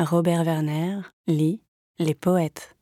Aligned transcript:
Robert 0.00 0.44
Werner 0.44 1.00
lit 1.26 1.60
Les 1.98 2.14
poètes. 2.14 2.76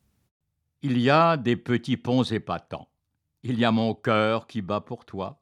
Il 0.83 0.99
y 0.99 1.09
a 1.09 1.35
des 1.35 1.57
petits 1.57 1.97
ponts 1.97 2.21
épatants. 2.21 2.87
Il 3.41 3.57
y 3.57 3.65
a 3.65 3.71
mon 3.71 3.95
cœur 3.95 4.45
qui 4.45 4.61
bat 4.61 4.81
pour 4.81 5.03
toi. 5.03 5.41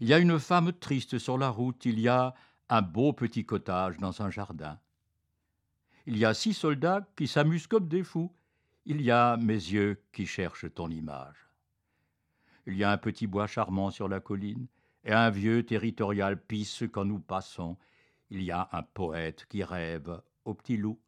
Il 0.00 0.08
y 0.08 0.12
a 0.12 0.18
une 0.18 0.38
femme 0.38 0.70
triste 0.74 1.18
sur 1.18 1.38
la 1.38 1.48
route. 1.48 1.86
Il 1.86 1.98
y 1.98 2.08
a 2.08 2.34
un 2.68 2.82
beau 2.82 3.14
petit 3.14 3.46
cottage 3.46 3.96
dans 3.96 4.20
un 4.20 4.28
jardin. 4.28 4.78
Il 6.04 6.18
y 6.18 6.26
a 6.26 6.34
six 6.34 6.52
soldats 6.52 7.08
qui 7.16 7.26
s'amusent 7.26 7.68
comme 7.68 7.88
des 7.88 8.04
fous. 8.04 8.30
Il 8.84 9.00
y 9.00 9.10
a 9.10 9.38
mes 9.38 9.54
yeux 9.54 10.02
qui 10.12 10.26
cherchent 10.26 10.74
ton 10.74 10.90
image. 10.90 11.48
Il 12.66 12.76
y 12.76 12.84
a 12.84 12.90
un 12.90 12.98
petit 12.98 13.26
bois 13.26 13.46
charmant 13.46 13.90
sur 13.90 14.08
la 14.08 14.20
colline 14.20 14.66
et 15.04 15.12
un 15.12 15.30
vieux 15.30 15.64
territorial 15.64 16.38
pisse 16.38 16.84
quand 16.92 17.06
nous 17.06 17.18
passons. 17.18 17.78
Il 18.28 18.42
y 18.42 18.50
a 18.50 18.68
un 18.72 18.82
poète 18.82 19.46
qui 19.48 19.64
rêve 19.64 20.20
au 20.44 20.54
petit 20.54 20.76
loup. 20.76 21.00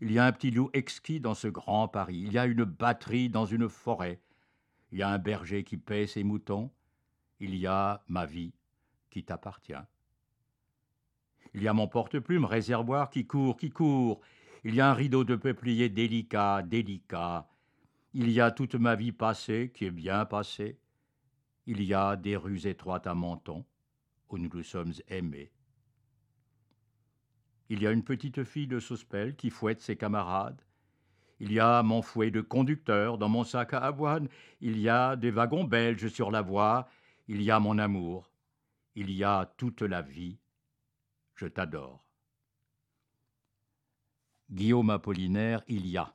Il 0.00 0.12
y 0.12 0.18
a 0.18 0.26
un 0.26 0.32
petit 0.32 0.50
loup 0.50 0.70
exquis 0.72 1.20
dans 1.20 1.34
ce 1.34 1.48
grand 1.48 1.88
Paris. 1.88 2.22
Il 2.26 2.32
y 2.32 2.38
a 2.38 2.46
une 2.46 2.64
batterie 2.64 3.28
dans 3.28 3.46
une 3.46 3.68
forêt. 3.68 4.20
Il 4.92 4.98
y 4.98 5.02
a 5.02 5.08
un 5.08 5.18
berger 5.18 5.64
qui 5.64 5.76
paie 5.76 6.06
ses 6.06 6.24
moutons. 6.24 6.70
Il 7.40 7.54
y 7.54 7.66
a 7.66 8.02
ma 8.08 8.26
vie 8.26 8.52
qui 9.10 9.24
t'appartient. 9.24 9.74
Il 11.54 11.62
y 11.62 11.68
a 11.68 11.72
mon 11.72 11.88
porte-plume 11.88 12.44
réservoir 12.44 13.10
qui 13.10 13.26
court, 13.26 13.56
qui 13.56 13.70
court. 13.70 14.20
Il 14.64 14.74
y 14.74 14.80
a 14.80 14.90
un 14.90 14.94
rideau 14.94 15.24
de 15.24 15.36
peuplier 15.36 15.88
délicat, 15.88 16.62
délicat. 16.62 17.48
Il 18.12 18.30
y 18.30 18.40
a 18.40 18.50
toute 18.50 18.74
ma 18.74 18.94
vie 18.94 19.12
passée 19.12 19.70
qui 19.74 19.86
est 19.86 19.90
bien 19.90 20.24
passée. 20.24 20.78
Il 21.66 21.82
y 21.82 21.94
a 21.94 22.16
des 22.16 22.36
rues 22.36 22.66
étroites 22.66 23.06
à 23.06 23.14
Menton 23.14 23.64
où 24.28 24.38
nous 24.38 24.50
nous 24.52 24.62
sommes 24.62 24.92
aimés. 25.08 25.52
Il 27.68 27.82
y 27.82 27.86
a 27.86 27.90
une 27.90 28.04
petite 28.04 28.44
fille 28.44 28.68
de 28.68 28.78
Sospel 28.78 29.34
qui 29.34 29.50
fouette 29.50 29.80
ses 29.80 29.96
camarades. 29.96 30.62
Il 31.40 31.52
y 31.52 31.60
a 31.60 31.82
mon 31.82 32.00
fouet 32.00 32.30
de 32.30 32.40
conducteur 32.40 33.18
dans 33.18 33.28
mon 33.28 33.44
sac 33.44 33.74
à 33.74 33.78
avoine. 33.78 34.28
Il 34.60 34.78
y 34.78 34.88
a 34.88 35.16
des 35.16 35.30
wagons 35.30 35.64
belges 35.64 36.08
sur 36.08 36.30
la 36.30 36.42
voie. 36.42 36.88
Il 37.28 37.42
y 37.42 37.50
a 37.50 37.60
mon 37.60 37.78
amour. 37.78 38.30
Il 38.94 39.10
y 39.10 39.24
a 39.24 39.52
toute 39.56 39.82
la 39.82 40.00
vie. 40.00 40.38
Je 41.34 41.46
t'adore. 41.46 42.04
Guillaume 44.50 44.90
Apollinaire, 44.90 45.62
il 45.68 45.86
y 45.86 45.98
a. 45.98 46.14